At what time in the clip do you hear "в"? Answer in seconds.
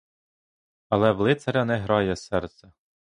1.11-1.19